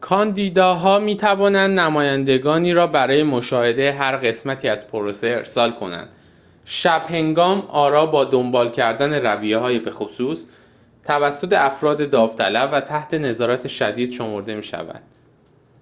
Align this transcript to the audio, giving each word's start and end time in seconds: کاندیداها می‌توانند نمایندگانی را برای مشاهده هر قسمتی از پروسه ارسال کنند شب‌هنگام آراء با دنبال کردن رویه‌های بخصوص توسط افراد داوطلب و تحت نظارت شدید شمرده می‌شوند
کاندیداها 0.00 0.98
می‌توانند 0.98 1.80
نمایندگانی 1.80 2.72
را 2.72 2.86
برای 2.86 3.22
مشاهده 3.22 3.92
هر 3.92 4.16
قسمتی 4.16 4.68
از 4.68 4.86
پروسه 4.86 5.26
ارسال 5.26 5.72
کنند 5.72 6.08
شب‌هنگام 6.64 7.60
آراء 7.60 8.06
با 8.06 8.24
دنبال 8.24 8.70
کردن 8.70 9.26
رویه‌های 9.26 9.78
بخصوص 9.78 10.46
توسط 11.04 11.52
افراد 11.52 12.10
داوطلب 12.10 12.70
و 12.72 12.80
تحت 12.80 13.14
نظارت 13.14 13.68
شدید 13.68 14.10
شمرده 14.12 14.54
می‌شوند 14.54 15.02